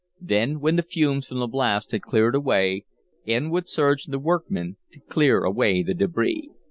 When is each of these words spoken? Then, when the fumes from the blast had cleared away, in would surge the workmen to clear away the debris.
Then, 0.23 0.59
when 0.61 0.77
the 0.77 0.81
fumes 0.81 1.27
from 1.27 1.37
the 1.41 1.45
blast 1.45 1.91
had 1.91 2.01
cleared 2.01 2.33
away, 2.33 2.85
in 3.27 3.51
would 3.51 3.67
surge 3.69 4.05
the 4.05 4.17
workmen 4.17 4.77
to 4.93 4.99
clear 4.99 5.43
away 5.43 5.83
the 5.83 5.93
debris. 5.93 6.49